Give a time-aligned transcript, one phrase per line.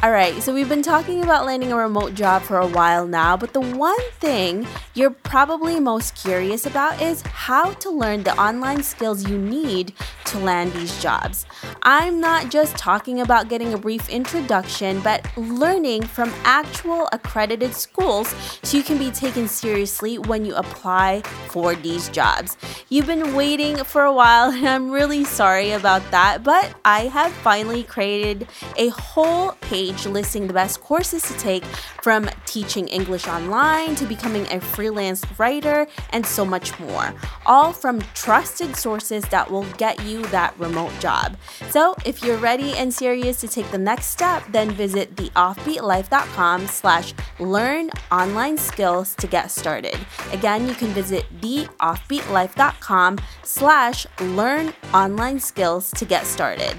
[0.00, 3.36] All right, so we've been talking about landing a remote job for a while now,
[3.36, 4.64] but the one thing
[4.94, 9.92] you're probably most curious about is how to learn the online skills you need
[10.26, 11.46] to land these jobs.
[11.82, 18.32] I'm not just talking about getting a brief introduction, but learning from actual accredited schools
[18.62, 22.56] so you can be taken seriously when you apply for these jobs.
[22.88, 27.32] You've been waiting for a while, and I'm really sorry about that, but I have
[27.32, 28.46] finally created
[28.76, 31.64] a whole page listing the best courses to take
[32.02, 37.14] from teaching English online to becoming a freelance writer and so much more,
[37.46, 41.36] all from trusted sources that will get you that remote job.
[41.70, 47.14] So if you're ready and serious to take the next step, then visit theoffbeatlife.com slash
[47.38, 49.96] learn online skills to get started.
[50.32, 56.76] Again, you can visit theoffbeatlife.com slash learn online skills to get started.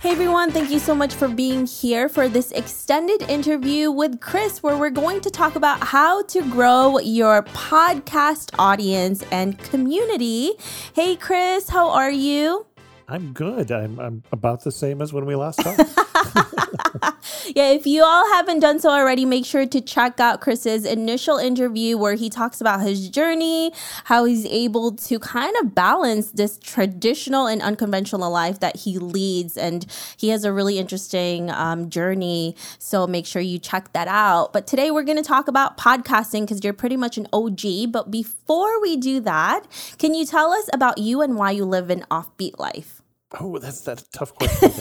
[0.00, 4.62] Hey everyone, thank you so much for being here for this extended interview with Chris,
[4.62, 10.52] where we're going to talk about how to grow your podcast audience and community.
[10.94, 12.64] Hey Chris, how are you?
[13.08, 13.70] I'm good.
[13.70, 15.82] I'm, I'm about the same as when we last talked.
[17.60, 21.36] yeah, if you all haven't done so already, make sure to check out Chris's initial
[21.36, 23.72] interview where he talks about his journey,
[24.04, 29.58] how he's able to kind of balance this traditional and unconventional life that he leads.
[29.58, 29.84] And
[30.16, 32.56] he has a really interesting um, journey.
[32.78, 34.54] So make sure you check that out.
[34.54, 37.92] But today we're going to talk about podcasting because you're pretty much an OG.
[37.92, 39.66] But before we do that,
[39.98, 43.02] can you tell us about you and why you live an offbeat life?
[43.38, 44.72] Oh, that's that's a tough question.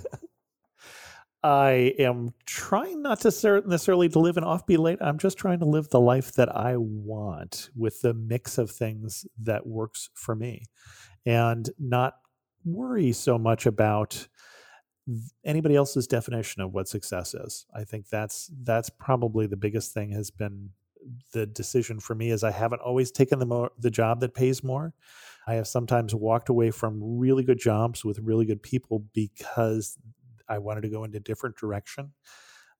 [1.42, 3.28] I am trying not to
[3.66, 4.98] necessarily to live an offbeat late.
[5.00, 9.26] I'm just trying to live the life that I want with the mix of things
[9.42, 10.64] that works for me,
[11.24, 12.14] and not
[12.64, 14.26] worry so much about
[15.44, 17.66] anybody else's definition of what success is.
[17.74, 20.70] I think that's that's probably the biggest thing has been
[21.32, 24.64] the decision for me is I haven't always taken the mo- the job that pays
[24.64, 24.92] more.
[25.46, 29.96] I have sometimes walked away from really good jobs with really good people because
[30.48, 32.12] I wanted to go in a different direction.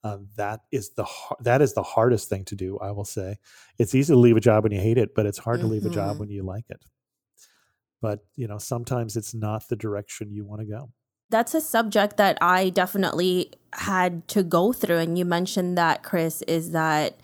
[0.04, 1.06] Uh, that is the
[1.40, 2.78] that is the hardest thing to do.
[2.78, 3.38] I will say
[3.78, 5.68] it's easy to leave a job when you hate it, but it's hard mm-hmm.
[5.68, 6.20] to leave a job mm-hmm.
[6.20, 6.84] when you like it.
[8.00, 10.92] But you know, sometimes it's not the direction you want to go.
[11.28, 16.42] That's a subject that I definitely had to go through, and you mentioned that, Chris,
[16.42, 17.18] is that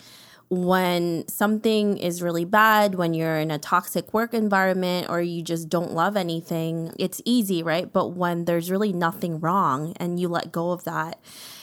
[0.52, 5.70] when something is really bad, when you're in a toxic work environment or you just
[5.70, 7.90] don't love anything, it's easy, right?
[7.90, 11.18] But when there's really nothing wrong and you let go of that,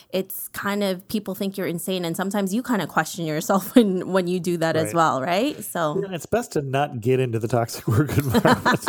[0.10, 2.04] it's kind of people think you're insane.
[2.04, 4.88] And sometimes you kind of question yourself when when you do that right.
[4.88, 5.64] as well right?
[5.64, 8.86] So yeah, it's best to not get into the toxic work environment.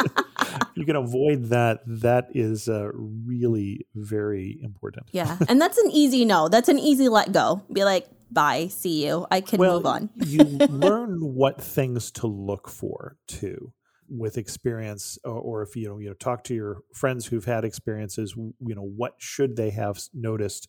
[0.76, 5.08] You can avoid that that is uh, really very important.
[5.12, 6.48] Yeah and that's an easy no.
[6.48, 7.60] That's an easy let go.
[7.70, 9.26] Be like bye, see you.
[9.30, 10.10] I can well, move on.
[10.16, 13.72] you learn what things to look for too
[14.08, 17.64] with experience or, or, if you know you know talk to your friends who've had
[17.64, 20.68] experiences you know what should they have noticed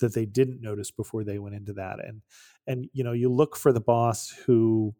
[0.00, 2.20] that they didn't notice before they went into that and
[2.66, 4.94] and you know you look for the boss who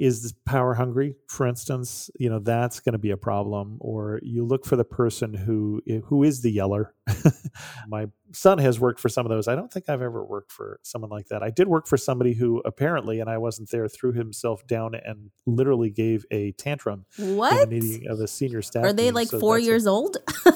[0.00, 3.76] is power hungry for instance you know that's going to be a problem.
[3.80, 6.94] Or you look for the person who who is the yeller.
[7.88, 9.48] My son has worked for some of those.
[9.48, 11.42] I don't think i've ever worked for someone like that.
[11.42, 15.30] I did work for somebody who apparently and i wasn't there threw himself down and
[15.46, 17.68] literally gave a tantrum what?
[17.68, 19.14] meeting of a senior staff are they meeting.
[19.14, 20.16] like so four years a, old?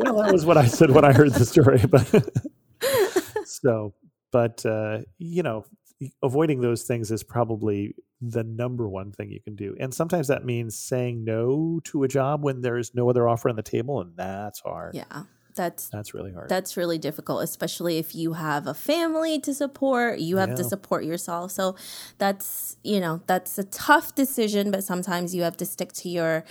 [0.00, 2.06] Well that was what i said when i heard the story but
[3.44, 3.94] so
[4.30, 5.64] but uh, you know
[6.22, 9.76] avoiding those things is probably the number one thing you can do.
[9.78, 13.48] And sometimes that means saying no to a job when there is no other offer
[13.48, 14.94] on the table, and that's hard.
[14.94, 15.24] Yeah.
[15.54, 16.48] That's that's really hard.
[16.48, 20.54] That's really difficult, especially if you have a family to support, you have yeah.
[20.54, 21.50] to support yourself.
[21.50, 21.74] So
[22.16, 26.44] that's, you know, that's a tough decision, but sometimes you have to stick to your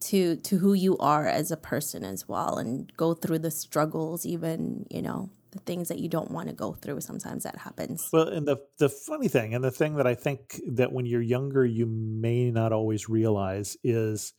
[0.00, 4.24] to to who you are as a person as well and go through the struggles
[4.24, 7.00] even, you know, the things that you don't want to go through.
[7.00, 8.08] Sometimes that happens.
[8.12, 11.22] Well, and the the funny thing, and the thing that I think that when you're
[11.22, 14.32] younger you may not always realize is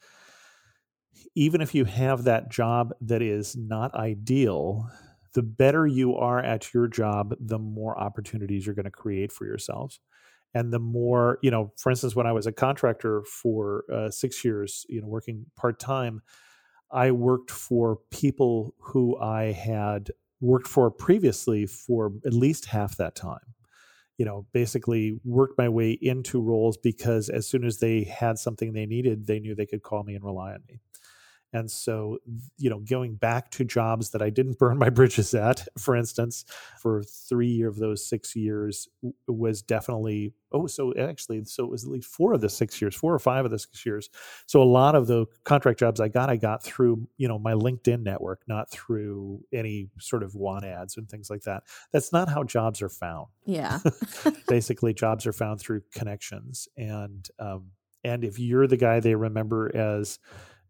[1.36, 4.90] even if you have that job that is not ideal,
[5.34, 9.46] the better you are at your job, the more opportunities you're going to create for
[9.46, 10.00] yourselves.
[10.54, 14.46] And the more, you know, for instance, when I was a contractor for uh, six
[14.46, 16.22] years, you know, working part time,
[16.92, 20.12] I worked for people who I had
[20.42, 23.54] worked for previously for at least half that time.
[24.18, 28.72] You know, basically worked my way into roles because as soon as they had something
[28.72, 30.80] they needed, they knew they could call me and rely on me.
[31.54, 32.18] And so,
[32.58, 36.46] you know, going back to jobs that I didn't burn my bridges at, for instance,
[36.80, 38.90] for three of those six years
[39.28, 42.94] was definitely, oh, so actually, so it was at least four of the six years,
[42.94, 44.10] four or five of the six years.
[44.48, 47.54] So a lot of the contract jobs I got, I got through, you know, my
[47.54, 51.64] LinkedIn network, not through any sort of want ads and things like that.
[51.94, 53.28] That's not how jobs are found.
[53.46, 53.80] Yeah.
[54.48, 56.68] Basically, jobs are found through connections.
[56.76, 57.72] And, um,
[58.04, 60.20] and if you're the guy they remember as,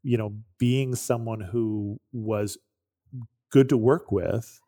[0.06, 2.60] you know, being someone who was
[3.50, 4.62] good to work with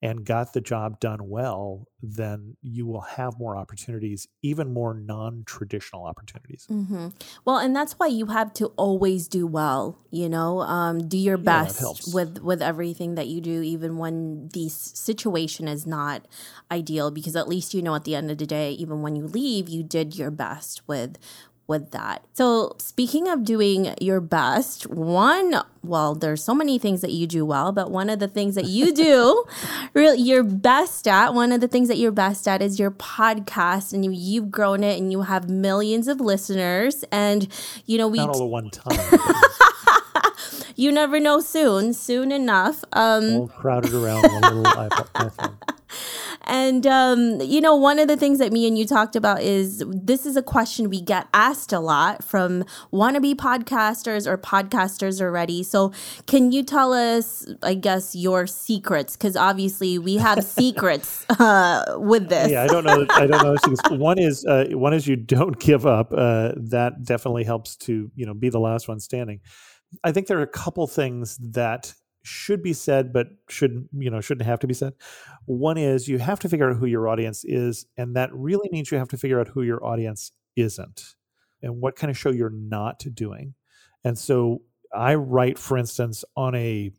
[0.00, 5.42] and got the job done well, then you will have more opportunities, even more non
[5.46, 6.66] traditional opportunities.
[6.70, 7.08] Mm-hmm.
[7.44, 11.38] Well, and that's why you have to always do well, you know, um, do your
[11.38, 16.28] best yeah, with, with everything that you do, even when the situation is not
[16.70, 19.26] ideal, because at least you know at the end of the day, even when you
[19.26, 21.18] leave, you did your best with
[21.66, 22.24] with that.
[22.34, 27.44] So, speaking of doing your best, one, well, there's so many things that you do
[27.44, 29.44] well, but one of the things that you do
[29.94, 33.92] really you're best at, one of the things that you're best at is your podcast
[33.92, 37.48] and you, have grown it and you have millions of listeners and
[37.86, 38.98] you know we Not all at one time.
[40.76, 42.84] you never know soon, soon enough.
[42.92, 45.56] Um all crowded around one little iPhone.
[46.44, 49.82] And, um, you know, one of the things that me and you talked about is
[49.88, 55.62] this is a question we get asked a lot from wannabe podcasters or podcasters already.
[55.62, 55.92] So,
[56.26, 59.16] can you tell us, I guess, your secrets?
[59.16, 62.50] Because obviously we have secrets uh, with this.
[62.50, 63.06] Yeah, I don't know.
[63.10, 63.96] I don't know.
[63.96, 66.12] one is uh, one is you don't give up.
[66.12, 69.40] Uh, that definitely helps to you know be the last one standing.
[70.02, 71.94] I think there are a couple things that
[72.24, 74.94] should be said but shouldn't you know shouldn't have to be said.
[75.44, 78.90] One is you have to figure out who your audience is and that really means
[78.90, 81.14] you have to figure out who your audience isn't
[81.62, 83.54] and what kind of show you're not doing.
[84.04, 84.62] And so
[84.94, 86.90] i write for instance on a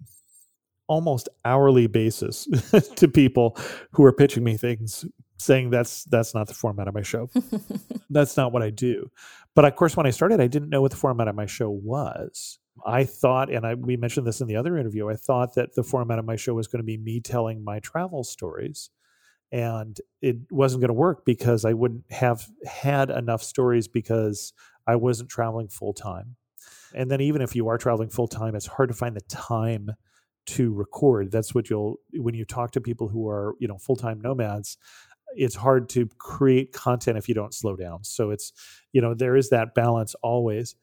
[0.88, 2.48] almost hourly basis
[2.96, 3.58] to people
[3.92, 5.06] who are pitching me things
[5.38, 7.30] saying that's that's not the format of my show.
[8.10, 9.12] That's not what i do.
[9.56, 11.70] But of course when i started i didn't know what the format of my show
[11.70, 15.76] was I thought, and I, we mentioned this in the other interview, I thought that
[15.76, 18.90] the format of my show was going to be me telling my travel stories.
[19.52, 24.54] And it wasn't going to work because I wouldn't have had enough stories because
[24.88, 26.36] I wasn't traveling full time.
[26.94, 29.92] And then, even if you are traveling full time, it's hard to find the time
[30.48, 31.32] to record.
[31.32, 34.78] That's what you'll, when you talk to people who are, you know, full time nomads,
[35.36, 38.04] it's hard to create content if you don't slow down.
[38.04, 38.52] So it's,
[38.94, 40.76] you know, there is that balance always.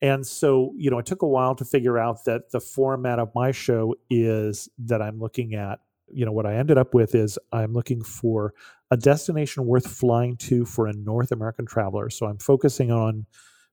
[0.00, 3.34] And so, you know, it took a while to figure out that the format of
[3.34, 5.80] my show is that I'm looking at,
[6.12, 8.54] you know, what I ended up with is I'm looking for
[8.90, 12.10] a destination worth flying to for a North American traveler.
[12.10, 13.26] So I'm focusing on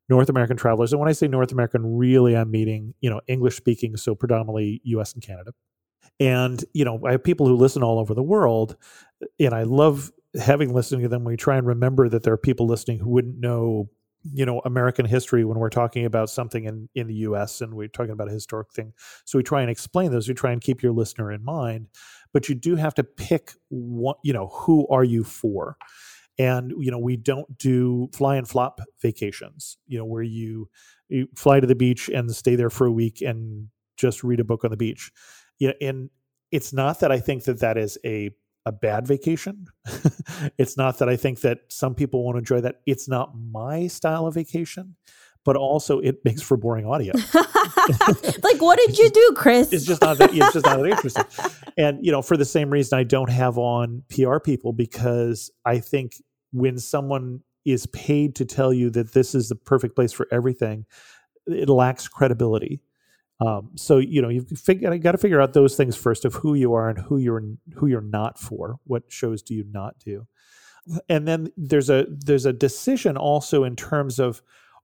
[0.10, 0.92] North American travelers.
[0.94, 4.82] And when I say North American, really I'm meeting, you know, English speaking, so predominantly
[4.84, 5.52] US and Canada.
[6.20, 8.78] And, you know, I have people who listen all over the world,
[9.40, 11.24] and I love having listening to them.
[11.24, 13.90] We try and remember that there are people listening who wouldn't know
[14.34, 17.62] you know American history when we're talking about something in in the U.S.
[17.62, 18.94] and we're talking about a historic thing.
[19.26, 20.28] So we try and explain those.
[20.28, 21.88] We try and keep your listener in mind,
[22.34, 24.48] but you do have to pick what you know.
[24.48, 25.78] Who are you for?
[26.38, 29.78] And you know we don't do fly and flop vacations.
[29.88, 30.70] You know where you,
[31.08, 34.46] you fly to the beach and stay there for a week and just read a
[34.46, 35.12] book on the beach.
[35.60, 36.10] Yeah, and
[36.52, 38.32] it's not that I think that that is a
[38.66, 39.68] a bad vacation.
[40.58, 42.82] it's not that I think that some people won't enjoy that.
[42.86, 44.96] It's not my style of vacation,
[45.44, 47.14] but also it makes for boring audio.
[47.34, 49.72] like, what did you do, Chris?
[49.72, 50.34] It's just not that.
[50.34, 51.26] It's just not that interesting.
[51.78, 55.80] And you know, for the same reason, I don't have on PR people because I
[55.80, 56.14] think
[56.54, 60.86] when someone is paid to tell you that this is the perfect place for everything,
[61.48, 62.80] it lacks credibility.
[63.40, 66.54] Um, so you know you've fig- got to figure out those things first of who
[66.54, 67.44] you are and who you're
[67.76, 68.78] who you're not for.
[68.86, 70.28] What shows do you not do?
[71.10, 74.42] And then there's a there's a decision also in terms of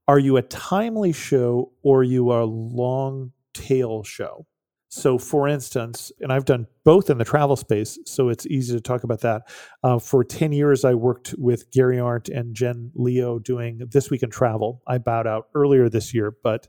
[0.07, 4.45] are you a timely show or are you a long tail show?
[4.93, 8.81] So, for instance, and I've done both in the travel space, so it's easy to
[8.81, 9.43] talk about that.
[9.83, 14.21] Uh, for 10 years, I worked with Gary Arndt and Jen Leo doing This Week
[14.21, 14.81] in Travel.
[14.85, 16.67] I bowed out earlier this year, but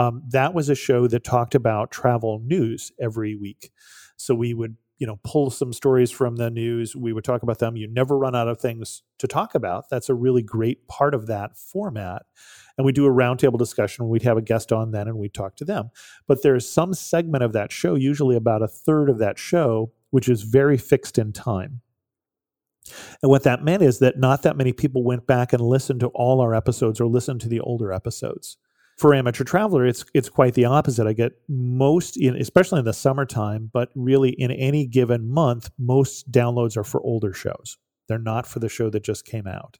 [0.00, 3.70] um, that was a show that talked about travel news every week.
[4.16, 6.96] So we would you know pull some stories from the news.
[6.96, 7.76] We would talk about them.
[7.76, 9.90] You never run out of things to talk about.
[9.90, 12.22] That's a really great part of that format.
[12.78, 14.08] And we do a roundtable discussion.
[14.08, 15.90] We'd have a guest on then and we'd talk to them.
[16.26, 20.28] But there's some segment of that show usually about a third of that show which
[20.28, 21.82] is very fixed in time.
[23.22, 26.08] And what that meant is that not that many people went back and listened to
[26.08, 28.56] all our episodes or listened to the older episodes
[29.00, 31.06] for amateur traveler, it's it's quite the opposite.
[31.06, 36.30] I get most, in, especially in the summertime, but really in any given month, most
[36.30, 37.78] downloads are for older shows.
[38.08, 39.78] They're not for the show that just came out.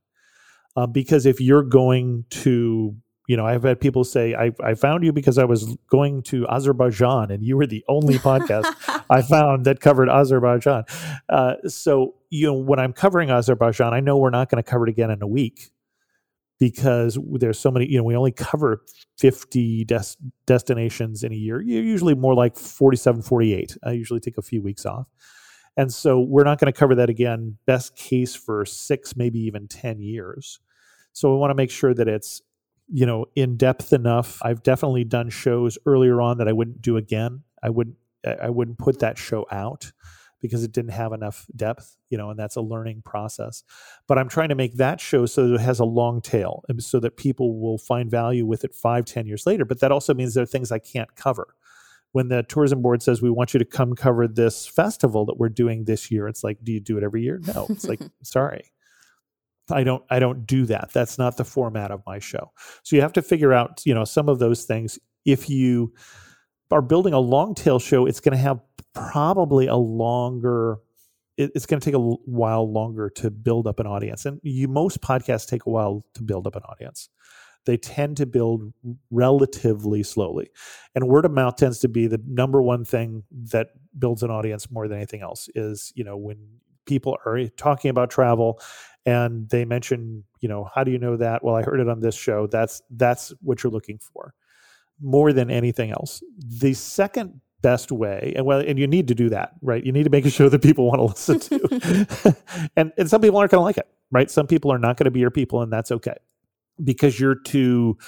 [0.74, 2.96] Uh, because if you're going to,
[3.28, 6.48] you know, I've had people say, I, I found you because I was going to
[6.48, 8.72] Azerbaijan and you were the only podcast
[9.10, 10.84] I found that covered Azerbaijan.
[11.28, 14.86] Uh, so, you know, when I'm covering Azerbaijan, I know we're not going to cover
[14.86, 15.72] it again in a week
[16.60, 18.82] because there's so many you know we only cover
[19.18, 24.42] 50 des- destinations in a year usually more like 47 48 i usually take a
[24.42, 25.06] few weeks off.
[25.76, 29.68] And so we're not going to cover that again best case for six maybe even
[29.68, 30.60] 10 years.
[31.12, 32.42] So we want to make sure that it's
[32.92, 34.38] you know in depth enough.
[34.42, 37.42] I've definitely done shows earlier on that i wouldn't do again.
[37.62, 37.96] I wouldn't
[38.42, 39.92] i wouldn't put that show out
[40.40, 43.62] because it didn't have enough depth, you know, and that's a learning process.
[44.06, 46.80] But I'm trying to make that show so that it has a long tail um,
[46.80, 49.64] so that people will find value with it five, ten years later.
[49.64, 51.54] But that also means there are things I can't cover.
[52.12, 55.48] When the tourism board says we want you to come cover this festival that we're
[55.48, 57.40] doing this year, it's like, do you do it every year?
[57.54, 57.66] No.
[57.68, 58.72] It's like, sorry.
[59.70, 60.90] I don't I don't do that.
[60.92, 62.50] That's not the format of my show.
[62.82, 64.98] So you have to figure out, you know, some of those things.
[65.24, 65.92] If you
[66.70, 68.60] are building a long tail show, it's going to have
[68.94, 70.78] probably a longer
[71.36, 74.26] it, it's going to take a while longer to build up an audience.
[74.26, 77.08] And you most podcasts take a while to build up an audience.
[77.66, 78.72] They tend to build
[79.10, 80.50] relatively slowly.
[80.94, 84.70] And word of mouth tends to be the number one thing that builds an audience
[84.70, 86.38] more than anything else is you know when
[86.86, 88.60] people are talking about travel
[89.06, 91.42] and they mention you know how do you know that?
[91.42, 92.46] Well i heard it on this show.
[92.46, 94.34] That's that's what you're looking for
[95.00, 96.22] more than anything else.
[96.38, 99.84] The second best way and well and you need to do that right?
[99.84, 102.36] You need to make a show that people want to listen to.
[102.76, 104.30] And and some people aren't going to like it right?
[104.30, 106.16] Some people are not going to be your people and that's okay.
[106.82, 107.98] Because you're too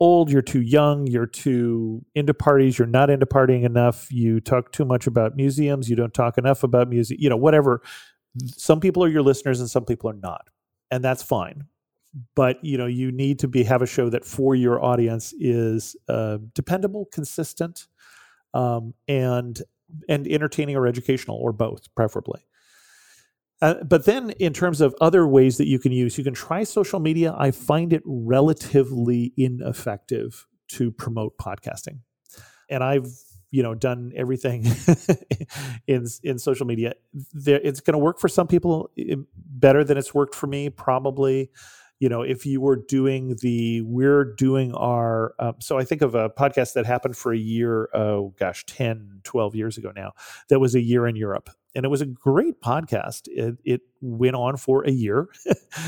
[0.00, 4.70] old you're too young you're too into parties you're not into partying enough you talk
[4.70, 7.82] too much about museums you don't talk enough about music you know whatever.
[8.56, 10.48] Some people are your listeners and some people are not
[10.90, 11.64] and that's fine
[12.34, 15.96] but you know you need to be have a show that for your audience is
[16.08, 17.86] uh, dependable consistent
[18.54, 19.62] um, and
[20.08, 22.46] and entertaining or educational or both, preferably.
[23.62, 26.62] Uh, but then, in terms of other ways that you can use, you can try
[26.62, 27.34] social media.
[27.38, 32.00] I find it relatively ineffective to promote podcasting,
[32.68, 33.06] and I've
[33.50, 34.66] you know done everything
[35.86, 36.94] in in social media.
[37.32, 38.90] There, it's going to work for some people
[39.34, 41.50] better than it's worked for me, probably
[41.98, 46.14] you know if you were doing the we're doing our um, so i think of
[46.14, 50.12] a podcast that happened for a year oh gosh 10 12 years ago now
[50.48, 51.50] that was a year in europe.
[51.74, 53.28] And it was a great podcast.
[53.28, 55.28] It, it went on for a year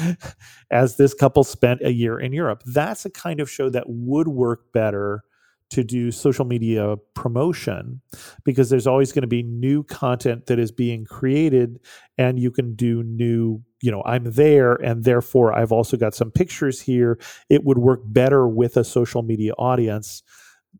[0.70, 2.62] as this couple spent a year in europe.
[2.66, 5.24] That's a kind of show that would work better
[5.70, 8.00] to do social media promotion
[8.44, 11.78] because there's always going to be new content that is being created
[12.16, 16.30] and you can do new you know i'm there and therefore i've also got some
[16.30, 17.18] pictures here.
[17.48, 20.22] It would work better with a social media audience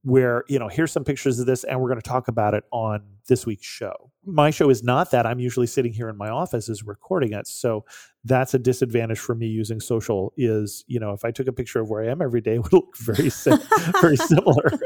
[0.03, 2.65] where you know here's some pictures of this and we're going to talk about it
[2.73, 4.11] on this week's show.
[4.25, 5.27] My show is not that.
[5.27, 7.85] I'm usually sitting here in my office is recording it so
[8.29, 11.81] that's a disadvantage for me using social is you know if i took a picture
[11.81, 13.61] of where i am every day it would look very sim-
[14.01, 14.71] very similar.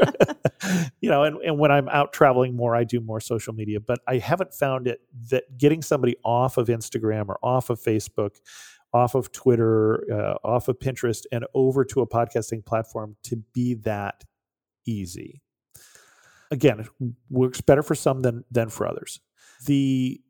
[1.00, 3.98] You know and, and when i'm out traveling more i do more social media but
[4.06, 8.36] i haven't found it that getting somebody off of instagram or off of facebook
[8.94, 13.74] off of twitter uh, off of pinterest and over to a podcasting platform to be
[13.74, 14.22] that
[14.86, 15.42] easy.
[16.50, 16.88] Again, it
[17.30, 19.20] works better for some than than for others.
[19.66, 20.20] The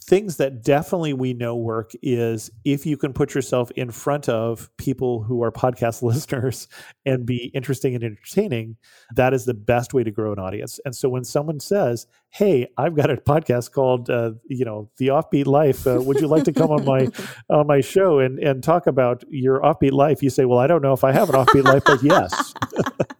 [0.00, 4.70] things that definitely we know work is if you can put yourself in front of
[4.76, 6.68] people who are podcast listeners
[7.04, 8.76] and be interesting and entertaining
[9.14, 12.66] that is the best way to grow an audience and so when someone says hey
[12.78, 16.44] i've got a podcast called uh, you know the offbeat life uh, would you like
[16.44, 17.08] to come on my
[17.50, 20.82] on my show and and talk about your offbeat life you say well i don't
[20.82, 22.54] know if i have an offbeat life but yes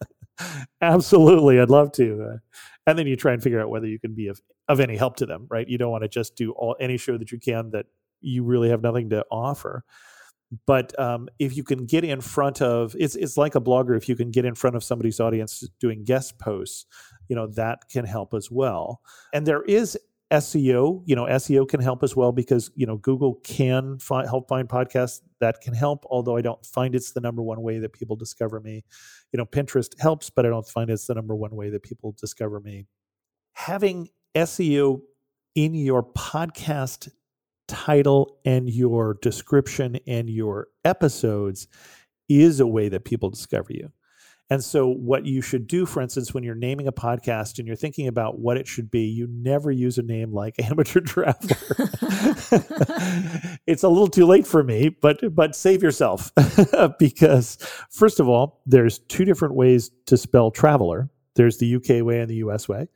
[0.81, 2.23] Absolutely, I'd love to.
[2.33, 2.37] Uh,
[2.85, 5.15] and then you try and figure out whether you can be of, of any help
[5.17, 5.67] to them, right?
[5.67, 7.85] You don't want to just do all any show that you can that
[8.21, 9.83] you really have nothing to offer.
[10.67, 13.97] But um, if you can get in front of, it's it's like a blogger.
[13.97, 16.85] If you can get in front of somebody's audience doing guest posts,
[17.27, 19.01] you know that can help as well.
[19.33, 19.97] And there is
[20.31, 24.47] SEO, you know, SEO can help as well because, you know, Google can fi- help
[24.47, 27.93] find podcasts that can help, although I don't find it's the number one way that
[27.93, 28.83] people discover me.
[29.31, 32.15] You know, Pinterest helps, but I don't find it's the number one way that people
[32.19, 32.87] discover me.
[33.53, 35.01] Having SEO
[35.55, 37.09] in your podcast
[37.67, 41.67] title and your description and your episodes
[42.27, 43.91] is a way that people discover you.
[44.49, 47.77] And so, what you should do, for instance, when you're naming a podcast and you're
[47.77, 51.57] thinking about what it should be, you never use a name like Amateur Traveler.
[53.67, 56.31] it's a little too late for me, but but save yourself
[56.99, 57.57] because
[57.89, 61.09] first of all, there's two different ways to spell traveler.
[61.35, 62.87] There's the UK way and the US way.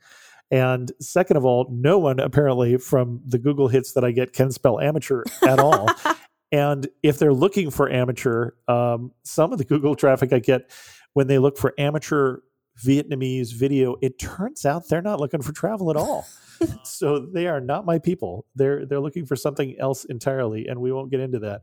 [0.50, 4.50] And second of all, no one apparently from the Google hits that I get can
[4.50, 5.88] spell amateur at all.
[6.52, 10.70] and if they're looking for amateur, um, some of the Google traffic I get
[11.14, 12.38] when they look for amateur
[12.84, 16.26] Vietnamese video, it turns out they're not looking for travel at all.
[16.84, 18.46] so they are not my people.
[18.54, 21.62] They're they're looking for something else entirely, and we won't get into that.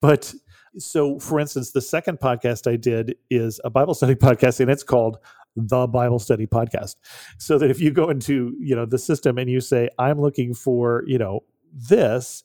[0.00, 0.34] But
[0.78, 4.82] so, for instance, the second podcast I did is a Bible study podcast, and it's
[4.82, 5.18] called
[5.56, 6.96] the Bible Study Podcast.
[7.38, 10.54] So that if you go into you know the system and you say, "I'm looking
[10.54, 11.40] for you know
[11.72, 12.44] this,"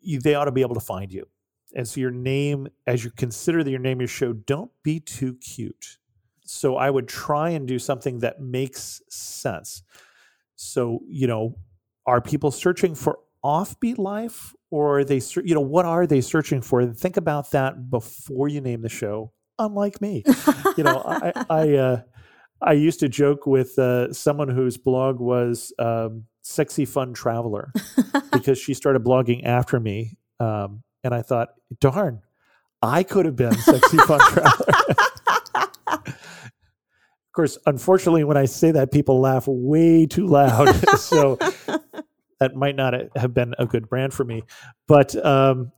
[0.00, 1.26] you, they ought to be able to find you.
[1.74, 5.34] And so your name, as you consider that your name your show, don't be too
[5.34, 5.98] cute.
[6.44, 9.82] So I would try and do something that makes sense.
[10.56, 11.56] So, you know,
[12.06, 16.60] are people searching for offbeat life or are they, you know, what are they searching
[16.60, 16.84] for?
[16.86, 19.32] Think about that before you name the show.
[19.58, 20.24] Unlike me,
[20.76, 22.02] you know, I, I, uh,
[22.60, 27.72] I used to joke with uh, someone whose blog was um, "Sexy Fun Traveler"
[28.32, 32.22] because she started blogging after me, um, and I thought, darn,
[32.82, 34.66] I could have been sexy fun traveler.
[36.06, 40.74] of course, unfortunately, when I say that, people laugh way too loud.
[40.98, 41.36] so
[42.40, 44.42] that might not have been a good brand for me.
[44.88, 45.72] But um,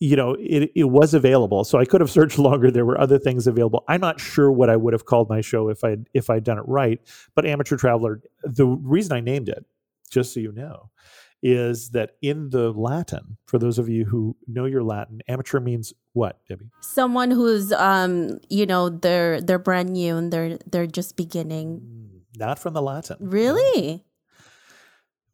[0.00, 2.70] you know, it, it was available, so I could have searched longer.
[2.70, 3.84] There were other things available.
[3.88, 6.58] I'm not sure what I would have called my show if I if I'd done
[6.58, 7.00] it right.
[7.34, 9.64] But amateur traveler, the reason I named it,
[10.10, 10.90] just so you know,
[11.44, 15.92] is that in the Latin, for those of you who know your Latin, amateur means
[16.14, 16.70] what, Debbie?
[16.80, 21.80] Someone who's um, you know, they're they're brand new and they're they're just beginning.
[21.80, 23.18] Mm, not from the Latin.
[23.20, 23.96] Really?
[23.96, 24.00] No.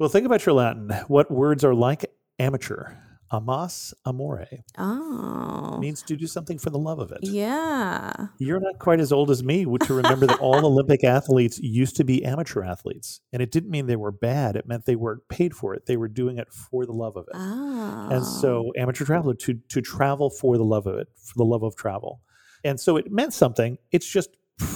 [0.00, 0.90] Well, think about your Latin.
[1.06, 2.06] What words are like
[2.38, 2.94] amateur?
[3.32, 4.46] Amas amore.
[4.78, 5.78] Oh.
[5.78, 7.18] Means to do something for the love of it.
[7.22, 8.12] Yeah.
[8.38, 12.04] You're not quite as old as me to remember that all Olympic athletes used to
[12.04, 13.20] be amateur athletes.
[13.32, 14.56] And it didn't mean they were bad.
[14.56, 15.86] It meant they weren't paid for it.
[15.86, 17.34] They were doing it for the love of it.
[17.34, 18.08] Oh.
[18.10, 18.80] And so oh.
[18.80, 22.20] amateur traveler to to travel for the love of it, for the love of travel.
[22.64, 23.78] And so it meant something.
[23.92, 24.30] It's just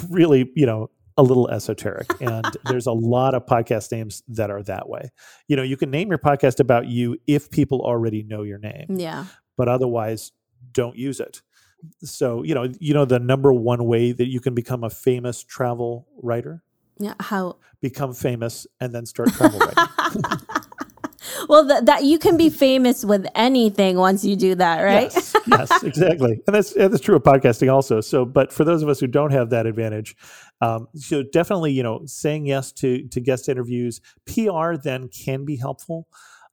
[0.08, 2.10] really, you know, a little esoteric.
[2.20, 5.10] And there's a lot of podcast names that are that way.
[5.48, 8.86] You know, you can name your podcast about you if people already know your name.
[8.88, 9.26] Yeah.
[9.56, 10.32] But otherwise,
[10.72, 11.42] don't use it.
[12.02, 15.42] So, you know, you know the number one way that you can become a famous
[15.42, 16.62] travel writer?
[16.98, 17.56] Yeah, how?
[17.80, 20.46] Become famous and then start travel writing.
[21.48, 25.12] well, th- that you can be famous with anything once you do that, right?
[25.14, 28.00] Yes, yes exactly, and that's that's true of podcasting also.
[28.00, 30.16] So, but for those of us who don't have that advantage,
[30.60, 35.56] um, so definitely, you know, saying yes to to guest interviews, PR then can be
[35.56, 36.08] helpful,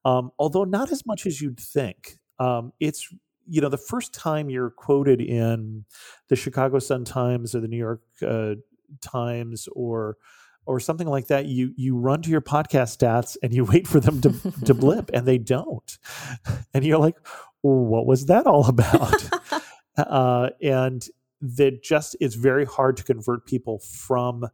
[0.05, 2.17] um, although not as much as you'd think.
[2.39, 3.13] Um, it's
[3.47, 5.85] you know the first time you're quoted in
[6.29, 8.55] the Chicago Sun Times or the New York uh,
[9.01, 10.17] Times or
[10.65, 13.99] or something like that, you you run to your podcast stats and you wait for
[13.99, 14.31] them to
[14.65, 15.97] to blip, and they don't,
[16.73, 17.15] and you're like,
[17.63, 19.29] well, what was that all about?
[19.97, 21.05] uh, and
[21.41, 24.45] that just it's very hard to convert people from,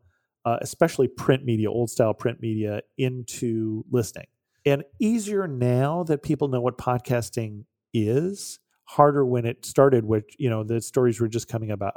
[0.45, 4.27] uh, especially print media, old style print media, into listening,
[4.65, 8.59] and easier now that people know what podcasting is.
[8.91, 11.93] Harder when it started, which you know the stories were just coming about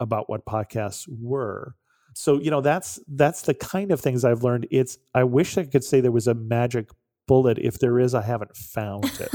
[0.00, 1.76] about what podcasts were
[2.14, 4.66] so you know that's that's the kind of things I've learned.
[4.70, 6.88] It's I wish I could say there was a magic
[7.26, 7.58] bullet.
[7.58, 9.30] If there is, I haven't found it.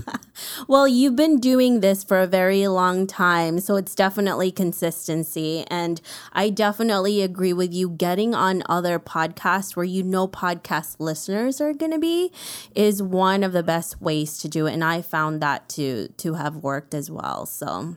[0.68, 5.64] well, you've been doing this for a very long time, so it's definitely consistency.
[5.68, 6.00] And
[6.32, 7.90] I definitely agree with you.
[7.90, 12.32] Getting on other podcasts where you know podcast listeners are going to be
[12.74, 14.72] is one of the best ways to do it.
[14.72, 17.46] And I found that to to have worked as well.
[17.46, 17.96] So.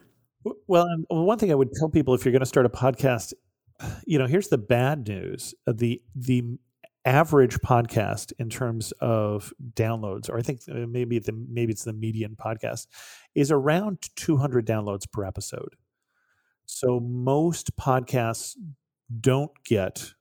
[0.67, 3.33] Well, one thing I would tell people if you're going to start a podcast
[4.05, 6.57] you know, here's the bad news: uh, the the
[7.05, 11.93] average podcast in terms of downloads, or I think uh, maybe the maybe it's the
[11.93, 12.87] median podcast,
[13.35, 15.75] is around 200 downloads per episode.
[16.65, 18.55] So most podcasts
[19.21, 20.13] don't get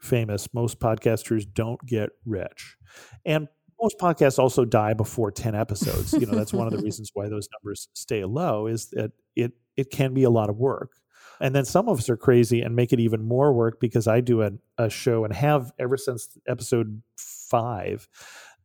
[0.00, 2.76] famous, most podcasters don't get rich.
[3.24, 3.48] And
[3.80, 6.12] most podcasts also die before 10 episodes.
[6.12, 9.52] You know, that's one of the reasons why those numbers stay low is that it
[9.76, 10.92] it can be a lot of work.
[11.40, 14.20] And then some of us are crazy and make it even more work because I
[14.20, 18.08] do a, a show and have ever since episode five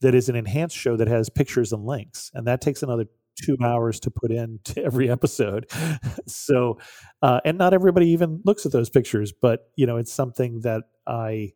[0.02, 2.30] that is an enhanced show that has pictures and links.
[2.34, 3.06] And that takes another
[3.42, 5.70] two hours to put into every episode.
[6.28, 6.78] so,
[7.22, 10.84] uh, and not everybody even looks at those pictures, but you know, it's something that
[11.08, 11.54] I,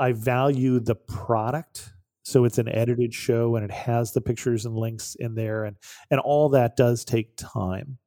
[0.00, 1.92] I value the product.
[2.24, 5.76] So it's an edited show and it has the pictures and links in there and,
[6.10, 7.98] and all that does take time.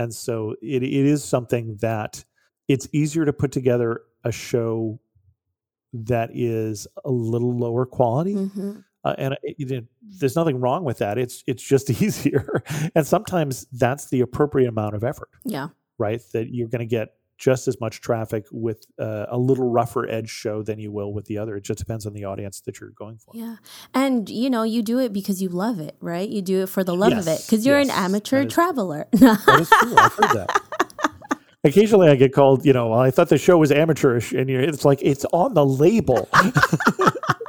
[0.00, 2.24] And so it, it is something that
[2.68, 4.98] it's easier to put together a show
[5.92, 8.34] that is a little lower quality.
[8.34, 8.78] Mm-hmm.
[9.04, 9.84] Uh, and it, it,
[10.18, 11.18] there's nothing wrong with that.
[11.18, 12.62] It's it's just easier,
[12.94, 15.28] and sometimes that's the appropriate amount of effort.
[15.44, 15.68] Yeah.
[15.98, 16.22] Right.
[16.32, 20.28] That you're going to get just as much traffic with uh, a little rougher edge
[20.28, 21.56] show than you will with the other.
[21.56, 23.32] It just depends on the audience that you're going for.
[23.34, 23.56] Yeah.
[23.94, 26.28] And, you know, you do it because you love it, right?
[26.28, 29.08] You do it for the love yes, of it because you're yes, an amateur traveler.
[29.12, 29.94] that is true.
[29.96, 30.60] I've heard that.
[31.64, 34.32] Occasionally I get called, you know, I thought the show was amateurish.
[34.32, 36.28] And it's like, it's on the label.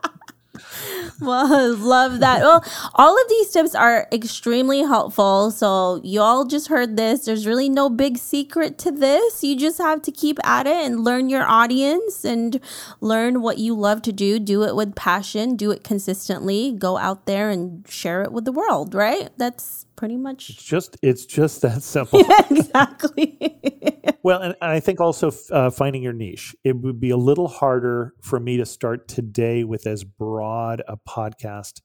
[1.25, 2.41] well, love that.
[2.41, 5.51] Well, all of these tips are extremely helpful.
[5.51, 7.25] So, you all just heard this.
[7.25, 9.43] There's really no big secret to this.
[9.43, 12.59] You just have to keep at it and learn your audience and
[13.01, 14.39] learn what you love to do.
[14.39, 16.71] Do it with passion, do it consistently.
[16.71, 19.29] Go out there and share it with the world, right?
[19.37, 22.21] That's pretty much it's just it's just that simple.
[22.27, 23.37] Yeah, exactly.
[24.23, 26.55] Well and, and, i think also uh, finding your niche.
[26.63, 30.97] It would be a little harder for me to start today with as broad a
[30.97, 31.81] podcast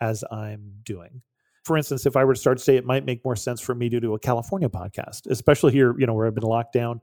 [0.00, 1.22] as i'm doing.
[1.64, 3.88] For instance if i were to start today it might make more sense for me
[3.88, 7.00] to do a california podcast especially here you know where i've been locked down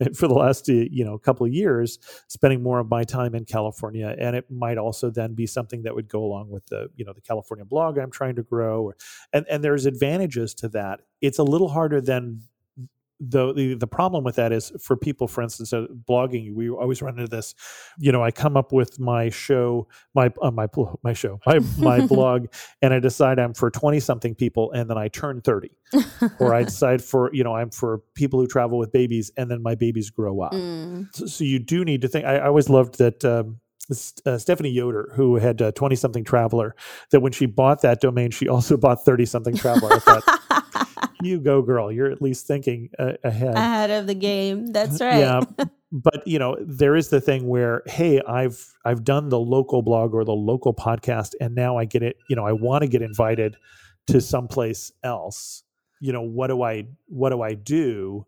[0.14, 4.14] for the last you know couple of years spending more of my time in california
[4.18, 7.12] and it might also then be something that would go along with the you know
[7.12, 8.96] the california blog i'm trying to grow or,
[9.32, 11.00] and and there's advantages to that.
[11.20, 12.42] It's a little harder than
[13.20, 17.02] the, the, the problem with that is for people, for instance, uh, blogging, we always
[17.02, 17.54] run into this.
[17.98, 20.66] You know, I come up with my show, my uh, my
[21.02, 22.46] my show, my my blog,
[22.80, 25.70] and I decide I'm for twenty something people, and then I turn thirty,
[26.38, 29.62] or I decide for you know I'm for people who travel with babies, and then
[29.62, 30.52] my babies grow up.
[30.52, 31.14] Mm.
[31.14, 32.24] So, so, you do need to think.
[32.24, 33.24] I, I always loved that.
[33.24, 33.60] Um,
[34.24, 36.76] uh, Stephanie Yoder, who had 20 uh, something traveler,
[37.10, 39.94] that when she bought that domain, she also bought 30 something traveler.
[39.94, 40.22] I thought
[41.22, 41.90] you go, girl.
[41.90, 43.54] You're at least thinking uh, ahead.
[43.54, 44.66] Ahead of the game.
[44.66, 45.18] That's right.
[45.18, 45.40] yeah.
[45.92, 50.14] But you know, there is the thing where, hey, I've I've done the local blog
[50.14, 52.16] or the local podcast, and now I get it.
[52.28, 53.56] You know, I want to get invited
[54.06, 55.64] to someplace else.
[55.98, 58.24] You know, what do I what do I do?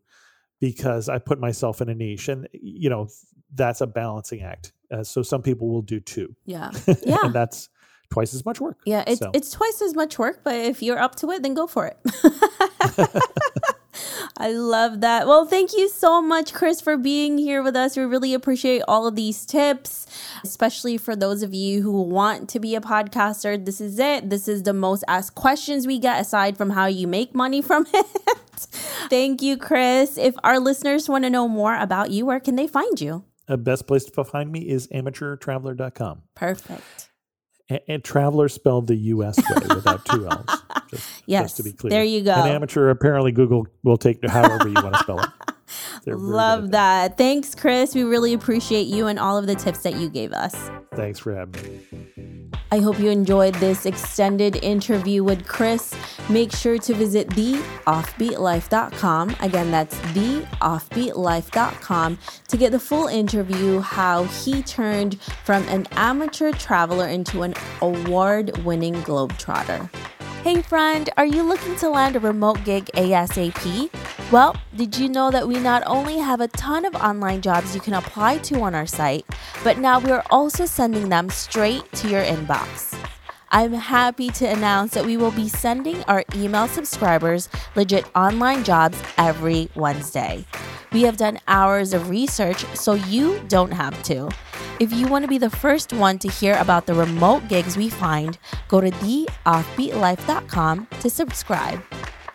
[0.61, 3.07] Because I put myself in a niche, and you know,
[3.55, 4.73] that's a balancing act.
[4.91, 6.35] Uh, so some people will do two.
[6.45, 6.71] Yeah.
[7.07, 7.19] Yeah.
[7.23, 7.69] and that's
[8.13, 8.77] twice as much work.
[8.85, 9.31] Yeah, it's so.
[9.33, 11.97] it's twice as much work, but if you're up to it, then go for it.
[14.39, 15.27] I love that.
[15.27, 17.97] Well, thank you so much, Chris, for being here with us.
[17.97, 20.07] We really appreciate all of these tips,
[20.45, 23.63] especially for those of you who want to be a podcaster.
[23.65, 24.31] This is it.
[24.31, 27.87] This is the most asked questions we get, aside from how you make money from
[27.95, 28.07] it.
[29.11, 30.19] thank you, Chris.
[30.19, 33.25] If our listeners want to know more about you, where can they find you?
[33.47, 36.23] The best place to find me is amateurtraveler.com.
[36.35, 37.12] Perfect.
[37.73, 39.39] And, and traveler spelled the U.S.
[39.39, 40.63] way without two L's.
[40.91, 41.91] Just, yes, just to be clear.
[41.91, 42.35] There you go.
[42.35, 45.29] An amateur, apparently, Google will take however you want to spell it.
[46.07, 47.17] Love that.
[47.17, 47.95] Thanks, Chris.
[47.95, 50.55] We really appreciate you and all of the tips that you gave us.
[50.95, 52.03] Thanks for having me.
[52.73, 55.95] I hope you enjoyed this extended interview with Chris.
[56.31, 59.37] Make sure to visit theoffbeatlife.com.
[59.41, 67.09] Again, that's theoffbeatlife.com to get the full interview how he turned from an amateur traveler
[67.09, 69.95] into an award winning globetrotter.
[70.43, 73.91] Hey friend, are you looking to land a remote gig ASAP?
[74.33, 77.83] Well, did you know that we not only have a ton of online jobs you
[77.83, 79.27] can apply to on our site,
[79.63, 82.99] but now we are also sending them straight to your inbox?
[83.51, 88.97] I'm happy to announce that we will be sending our email subscribers legit online jobs
[89.19, 90.47] every Wednesday.
[90.95, 94.31] We have done hours of research so you don't have to.
[94.81, 97.91] If you want to be the first one to hear about the remote gigs we
[97.91, 101.83] find, go to theoffbeatlife.com to subscribe.